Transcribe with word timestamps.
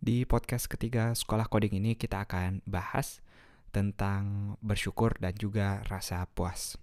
Di 0.00 0.24
podcast 0.24 0.64
ketiga 0.64 1.12
sekolah 1.12 1.44
coding 1.52 1.76
ini 1.76 1.92
kita 1.92 2.24
akan 2.24 2.64
bahas 2.64 3.20
tentang 3.68 4.56
bersyukur 4.64 5.12
dan 5.20 5.36
juga 5.36 5.84
rasa 5.92 6.24
puas. 6.32 6.80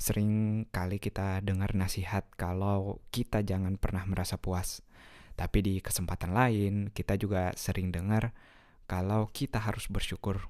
Sering 0.00 0.64
kali 0.72 0.96
kita 0.96 1.44
dengar 1.44 1.76
nasihat 1.76 2.24
kalau 2.40 3.04
kita 3.12 3.44
jangan 3.44 3.76
pernah 3.76 4.08
merasa 4.08 4.40
puas. 4.40 4.80
Tapi 5.36 5.60
di 5.60 5.74
kesempatan 5.84 6.32
lain, 6.32 6.88
kita 6.88 7.20
juga 7.20 7.52
sering 7.52 7.92
dengar 7.92 8.32
kalau 8.88 9.28
kita 9.28 9.60
harus 9.60 9.84
bersyukur. 9.92 10.48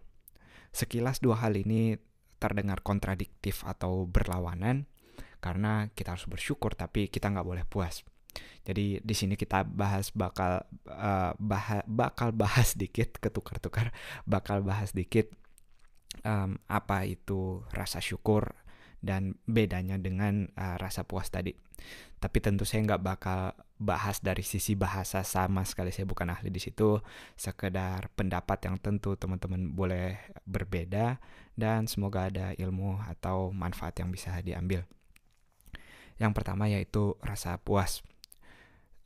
Sekilas 0.71 1.19
dua 1.19 1.43
hal 1.43 1.59
ini 1.59 1.99
terdengar 2.39 2.79
kontradiktif 2.87 3.67
atau 3.67 4.07
berlawanan 4.07 4.87
karena 5.43 5.91
kita 5.99 6.15
harus 6.15 6.31
bersyukur 6.31 6.79
tapi 6.79 7.11
kita 7.11 7.27
nggak 7.27 7.43
boleh 7.43 7.67
puas. 7.67 8.07
Jadi 8.69 9.01
di 9.01 9.15
sini 9.17 9.33
kita 9.33 9.65
bahas 9.65 10.13
bakal 10.13 10.61
uh, 10.93 11.33
bah 11.41 11.81
bakal 11.89 12.37
bahas 12.37 12.77
dikit 12.77 13.17
ketukar-tukar, 13.17 13.97
bakal 14.29 14.61
bahas 14.61 14.93
dikit 14.93 15.33
um, 16.21 16.61
apa 16.69 17.09
itu 17.09 17.65
rasa 17.73 18.05
syukur 18.05 18.53
dan 19.01 19.39
bedanya 19.47 19.97
dengan 19.97 20.53
uh, 20.59 20.77
rasa 20.77 21.07
puas 21.09 21.33
tadi. 21.33 21.55
Tapi 22.19 22.39
tentu 22.43 22.67
saya 22.67 22.83
nggak 22.85 23.03
bakal 23.03 23.55
bahas 23.79 24.19
dari 24.19 24.43
sisi 24.43 24.75
bahasa 24.75 25.23
sama 25.23 25.63
sekali 25.63 25.95
saya 25.95 26.05
bukan 26.05 26.35
ahli 26.35 26.51
di 26.51 26.59
situ. 26.59 26.99
Sekedar 27.39 28.11
pendapat 28.19 28.69
yang 28.69 28.77
tentu 28.83 29.15
teman-teman 29.15 29.71
boleh 29.71 30.19
berbeda 30.45 31.23
dan 31.55 31.87
semoga 31.87 32.27
ada 32.27 32.53
ilmu 32.59 32.99
atau 33.07 33.55
manfaat 33.55 34.03
yang 34.03 34.11
bisa 34.11 34.35
diambil. 34.43 34.83
Yang 36.19 36.33
pertama 36.35 36.67
yaitu 36.67 37.15
rasa 37.23 37.57
puas 37.63 38.03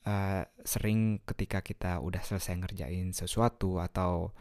uh, 0.06 0.42
sering 0.62 1.23
ketika 1.23 1.62
kita 1.62 1.98
udah 2.02 2.23
selesai 2.23 2.59
ngerjain 2.59 3.15
sesuatu 3.15 3.79
atau 3.79 4.34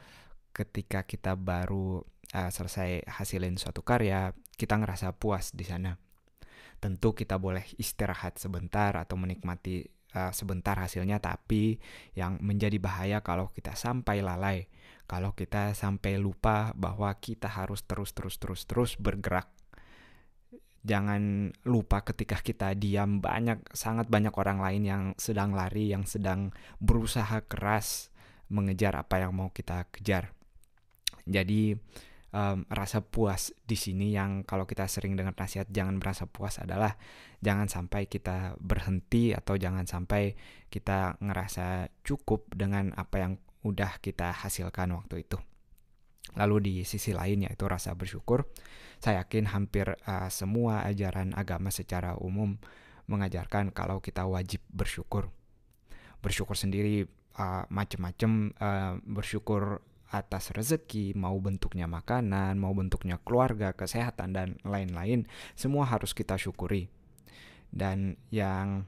ketika 0.52 1.08
kita 1.08 1.40
baru 1.40 2.04
uh, 2.36 2.50
selesai 2.52 3.08
hasilin 3.08 3.56
suatu 3.58 3.82
karya, 3.86 4.36
kita 4.58 4.78
ngerasa 4.78 5.16
puas 5.16 5.56
di 5.56 5.64
sana. 5.64 5.96
Tentu 6.82 7.14
kita 7.14 7.38
boleh 7.38 7.64
istirahat 7.78 8.42
sebentar 8.42 8.98
atau 8.98 9.14
menikmati 9.16 9.86
uh, 10.18 10.34
sebentar 10.34 10.76
hasilnya, 10.82 11.22
tapi 11.22 11.78
yang 12.18 12.42
menjadi 12.42 12.82
bahaya 12.82 13.22
kalau 13.22 13.48
kita 13.54 13.78
sampai 13.78 14.26
lalai, 14.26 14.66
kalau 15.06 15.38
kita 15.38 15.78
sampai 15.78 16.18
lupa 16.18 16.74
bahwa 16.74 17.14
kita 17.22 17.48
harus 17.48 17.86
terus 17.86 18.12
terus 18.18 18.42
terus 18.42 18.66
terus 18.66 18.92
bergerak 18.98 19.50
jangan 20.82 21.54
lupa 21.70 22.02
ketika 22.02 22.42
kita 22.42 22.74
diam 22.74 23.22
banyak 23.22 23.62
sangat 23.74 24.10
banyak 24.10 24.34
orang 24.34 24.58
lain 24.58 24.84
yang 24.84 25.04
sedang 25.18 25.54
lari 25.54 25.94
yang 25.94 26.10
sedang 26.10 26.50
berusaha 26.82 27.46
keras 27.46 28.10
mengejar 28.52 28.98
apa 28.98 29.22
yang 29.22 29.32
mau 29.32 29.54
kita 29.54 29.88
kejar. 29.94 30.34
Jadi 31.24 31.78
um, 32.34 32.66
rasa 32.68 33.00
puas 33.06 33.54
di 33.64 33.78
sini 33.78 34.12
yang 34.12 34.44
kalau 34.44 34.66
kita 34.66 34.90
sering 34.90 35.14
dengar 35.14 35.38
nasihat 35.38 35.70
jangan 35.70 36.02
merasa 36.02 36.26
puas 36.26 36.58
adalah 36.58 36.98
jangan 37.40 37.70
sampai 37.70 38.10
kita 38.10 38.58
berhenti 38.58 39.32
atau 39.32 39.56
jangan 39.56 39.86
sampai 39.86 40.34
kita 40.68 41.16
ngerasa 41.22 41.94
cukup 42.02 42.50
dengan 42.52 42.92
apa 42.98 43.16
yang 43.22 43.34
udah 43.62 44.02
kita 44.02 44.34
hasilkan 44.34 44.98
waktu 44.98 45.24
itu 45.24 45.38
Lalu 46.40 46.56
di 46.64 46.74
sisi 46.88 47.12
lain 47.12 47.44
yaitu 47.44 47.68
rasa 47.68 47.92
bersyukur, 47.92 48.48
saya 49.02 49.26
yakin 49.26 49.52
hampir 49.52 49.98
uh, 50.08 50.32
semua 50.32 50.86
ajaran 50.88 51.36
agama 51.36 51.74
secara 51.74 52.16
umum 52.16 52.56
mengajarkan 53.10 53.76
kalau 53.76 54.00
kita 54.00 54.24
wajib 54.24 54.64
bersyukur. 54.72 55.28
Bersyukur 56.24 56.56
sendiri 56.56 57.10
uh, 57.36 57.68
macam-macam 57.68 58.56
uh, 58.62 58.94
bersyukur 59.04 59.84
atas 60.12 60.52
rezeki, 60.52 61.16
mau 61.16 61.40
bentuknya 61.40 61.88
makanan, 61.88 62.60
mau 62.60 62.76
bentuknya 62.76 63.16
keluarga, 63.24 63.72
kesehatan 63.72 64.36
dan 64.36 64.48
lain-lain, 64.68 65.24
semua 65.56 65.88
harus 65.88 66.12
kita 66.12 66.36
syukuri. 66.36 66.92
Dan 67.72 68.20
yang 68.28 68.84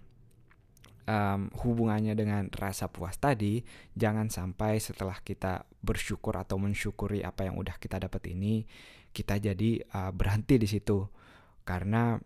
um, 1.07 1.51
hubungannya 1.63 2.13
dengan 2.17 2.47
rasa 2.51 2.89
puas 2.89 3.15
tadi, 3.19 3.63
jangan 3.95 4.27
sampai 4.27 4.79
setelah 4.79 5.19
kita 5.21 5.67
bersyukur 5.83 6.35
atau 6.35 6.59
mensyukuri 6.59 7.23
apa 7.23 7.47
yang 7.47 7.59
udah 7.59 7.75
kita 7.79 7.99
dapat 8.01 8.33
ini, 8.33 8.63
kita 9.11 9.39
jadi 9.39 9.83
uh, 9.93 10.11
berhenti 10.11 10.55
di 10.59 10.67
situ. 10.67 11.05
Karena 11.63 12.19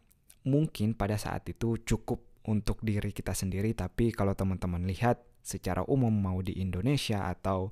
mungkin 0.47 0.97
pada 0.97 1.19
saat 1.19 1.45
itu 1.49 1.77
cukup 1.83 2.45
untuk 2.47 2.79
diri 2.81 3.11
kita 3.11 3.35
sendiri, 3.35 3.75
tapi 3.75 4.15
kalau 4.15 4.33
teman-teman 4.33 4.87
lihat 4.87 5.19
secara 5.43 5.83
umum 5.87 6.11
mau 6.11 6.39
di 6.43 6.59
Indonesia 6.59 7.27
atau 7.27 7.71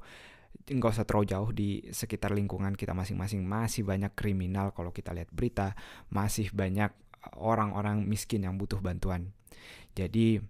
nggak 0.66 0.91
usah 0.95 1.05
terlalu 1.05 1.27
jauh 1.29 1.49
di 1.51 1.69
sekitar 1.91 2.31
lingkungan 2.31 2.73
kita 2.73 2.95
masing-masing 2.95 3.43
masih 3.43 3.83
banyak 3.83 4.16
kriminal 4.16 4.72
kalau 4.72 4.89
kita 4.95 5.11
lihat 5.11 5.29
berita 5.29 5.75
masih 6.09 6.49
banyak 6.55 6.89
orang-orang 7.35 8.07
miskin 8.07 8.47
yang 8.47 8.55
butuh 8.55 8.79
bantuan 8.79 9.35
jadi 9.93 10.41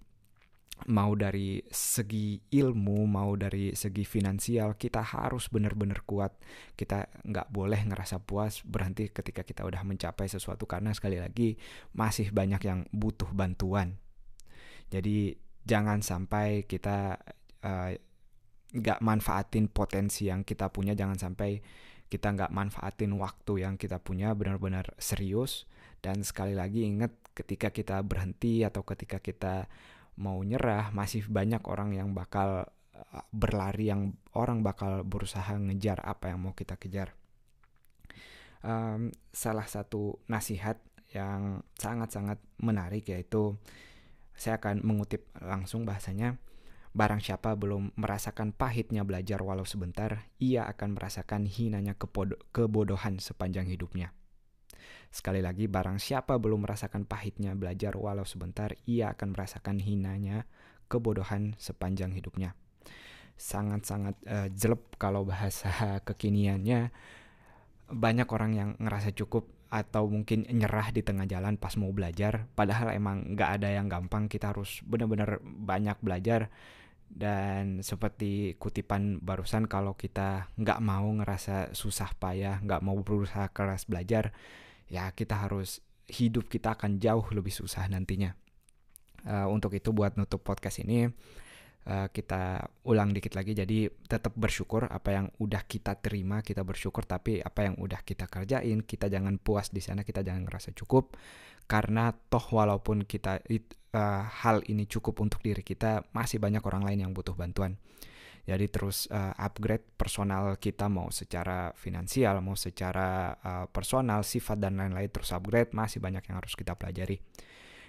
mau 0.85 1.15
dari 1.15 1.63
segi 1.71 2.37
ilmu 2.51 3.07
mau 3.07 3.33
dari 3.39 3.71
segi 3.73 4.03
finansial 4.03 4.75
kita 4.75 5.01
harus 5.01 5.47
benar-benar 5.47 6.03
kuat. 6.03 6.35
Kita 6.75 7.07
nggak 7.25 7.47
boleh 7.49 7.81
ngerasa 7.87 8.21
puas 8.21 8.61
berhenti 8.61 9.09
ketika 9.09 9.41
kita 9.41 9.63
udah 9.63 9.81
mencapai 9.87 10.27
sesuatu 10.27 10.67
karena 10.67 10.91
sekali 10.91 11.17
lagi 11.17 11.55
masih 11.95 12.29
banyak 12.35 12.61
yang 12.67 12.79
butuh 12.91 13.31
bantuan. 13.31 13.97
Jadi 14.91 15.33
jangan 15.65 16.03
sampai 16.05 16.67
kita 16.69 17.17
uh, 17.65 17.91
nggak 18.75 18.99
manfaatin 18.99 19.71
potensi 19.71 20.27
yang 20.27 20.43
kita 20.43 20.69
punya 20.69 20.93
jangan 20.93 21.17
sampai 21.17 21.63
kita 22.05 22.35
nggak 22.37 22.53
manfaatin 22.53 23.17
waktu 23.17 23.65
yang 23.65 23.79
kita 23.81 23.97
punya 24.03 24.35
benar-benar 24.37 24.93
serius. 25.01 25.65
Dan 26.03 26.21
sekali 26.21 26.53
lagi 26.53 26.85
ingat 26.85 27.33
ketika 27.33 27.73
kita 27.73 27.97
berhenti 28.05 28.61
atau 28.61 28.85
ketika 28.85 29.17
kita 29.17 29.65
mau 30.15 30.39
nyerah 30.43 30.91
masih 30.95 31.27
banyak 31.27 31.61
orang 31.67 31.95
yang 31.95 32.15
bakal 32.15 32.67
uh, 32.95 33.23
berlari 33.31 33.91
yang 33.91 34.15
orang 34.35 34.63
bakal 34.63 35.03
berusaha 35.03 35.55
ngejar 35.59 35.99
apa 36.03 36.31
yang 36.31 36.43
mau 36.43 36.53
kita 36.55 36.79
kejar 36.79 37.15
um, 38.63 39.11
salah 39.35 39.67
satu 39.67 40.19
nasihat 40.31 40.79
yang 41.11 41.63
sangat-sangat 41.79 42.39
menarik 42.59 43.07
yaitu 43.07 43.55
saya 44.35 44.59
akan 44.59 44.83
mengutip 44.83 45.31
langsung 45.39 45.87
bahasanya 45.87 46.35
Barang 46.95 47.19
siapa 47.19 47.51
belum 47.59 47.91
merasakan 47.99 48.55
pahitnya 48.55 49.03
belajar 49.03 49.43
walau 49.43 49.67
sebentar, 49.67 50.31
ia 50.39 50.63
akan 50.63 50.95
merasakan 50.95 51.43
hinanya 51.43 51.91
kebodohan 52.55 53.19
sepanjang 53.19 53.67
hidupnya. 53.67 54.15
Sekali 55.15 55.39
lagi, 55.39 55.71
barang 55.71 55.95
siapa 55.95 56.35
belum 56.35 56.67
merasakan 56.67 57.07
pahitnya 57.07 57.55
belajar 57.55 57.95
walau 57.95 58.27
sebentar, 58.27 58.75
ia 58.83 59.15
akan 59.15 59.31
merasakan 59.31 59.79
hinanya 59.79 60.43
kebodohan 60.91 61.55
sepanjang 61.55 62.11
hidupnya. 62.11 62.51
Sangat-sangat 63.39 64.19
uh, 64.27 64.51
jelek 64.51 64.99
kalau 64.99 65.23
bahasa 65.23 65.71
kekiniannya. 66.07 66.91
Banyak 67.95 68.27
orang 68.27 68.51
yang 68.59 68.69
ngerasa 68.75 69.15
cukup 69.15 69.47
atau 69.71 70.11
mungkin 70.11 70.51
nyerah 70.51 70.91
di 70.91 70.99
tengah 70.99 71.23
jalan 71.31 71.55
pas 71.55 71.79
mau 71.79 71.95
belajar. 71.95 72.51
Padahal 72.51 72.91
emang 72.91 73.39
nggak 73.39 73.63
ada 73.63 73.71
yang 73.71 73.87
gampang. 73.87 74.27
Kita 74.27 74.51
harus 74.51 74.83
benar-benar 74.83 75.39
banyak 75.39 75.95
belajar. 76.03 76.51
Dan 77.07 77.79
seperti 77.87 78.59
kutipan 78.59 79.23
barusan 79.23 79.71
kalau 79.71 79.95
kita 79.95 80.51
nggak 80.59 80.83
mau 80.83 81.07
ngerasa 81.07 81.71
susah 81.71 82.11
payah, 82.19 82.59
nggak 82.59 82.83
mau 82.83 82.99
berusaha 82.99 83.47
keras 83.55 83.87
belajar, 83.87 84.35
ya 84.89 85.11
kita 85.11 85.47
harus 85.47 85.81
hidup 86.05 86.45
kita 86.49 86.77
akan 86.77 87.01
jauh 87.01 87.25
lebih 87.33 87.53
susah 87.53 87.89
nantinya. 87.89 88.33
Uh, 89.25 89.49
untuk 89.49 89.73
itu 89.73 89.89
buat 89.89 90.21
nutup 90.21 90.45
podcast 90.45 90.85
ini 90.85 91.09
uh, 91.89 92.07
kita 92.13 92.61
ulang 92.85 93.09
dikit 93.09 93.33
lagi. 93.33 93.57
Jadi 93.57 93.89
tetap 94.05 94.37
bersyukur 94.37 94.85
apa 94.85 95.09
yang 95.17 95.25
udah 95.41 95.65
kita 95.65 95.97
terima 95.97 96.45
kita 96.45 96.61
bersyukur. 96.61 97.09
Tapi 97.09 97.41
apa 97.41 97.65
yang 97.65 97.75
udah 97.81 98.05
kita 98.05 98.29
kerjain 98.29 98.85
kita 98.85 99.09
jangan 99.09 99.41
puas 99.41 99.73
di 99.73 99.81
sana 99.81 100.05
kita 100.05 100.21
jangan 100.21 100.45
ngerasa 100.45 100.77
cukup. 100.77 101.17
Karena 101.65 102.13
toh 102.13 102.45
walaupun 102.53 103.09
kita 103.09 103.41
uh, 103.41 104.23
hal 104.45 104.61
ini 104.69 104.85
cukup 104.85 105.25
untuk 105.25 105.41
diri 105.41 105.65
kita 105.65 106.05
masih 106.13 106.37
banyak 106.37 106.61
orang 106.61 106.85
lain 106.85 107.09
yang 107.09 107.11
butuh 107.17 107.33
bantuan 107.33 107.81
jadi 108.45 108.69
terus 108.69 109.09
uh, 109.09 109.33
upgrade 109.41 109.97
personal 109.97 110.53
kita 110.61 110.85
mau 110.85 111.09
secara 111.09 111.73
finansial 111.73 112.45
mau 112.45 112.53
secara 112.53 113.33
uh, 113.41 113.65
personal 113.65 114.21
sifat 114.21 114.61
dan 114.61 114.77
lain-lain 114.77 115.09
terus 115.09 115.33
upgrade 115.33 115.73
masih 115.73 115.97
banyak 115.97 116.21
yang 116.29 116.37
harus 116.37 116.53
kita 116.53 116.77
pelajari. 116.77 117.17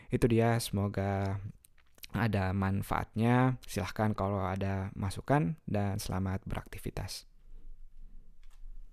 Itu 0.09 0.25
dia 0.33 0.57
semoga 0.57 1.37
ada 2.17 2.57
manfaatnya. 2.57 3.61
Silahkan 3.69 4.17
kalau 4.17 4.41
ada 4.49 4.89
masukan 4.97 5.61
dan 5.69 6.01
selamat 6.01 6.49
beraktivitas 6.49 7.29